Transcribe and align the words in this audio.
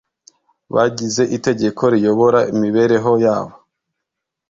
bagize 0.75 1.23
itegeko 1.37 1.83
riyobora 1.93 2.39
imibereho 2.53 3.11
yabo 3.25 3.53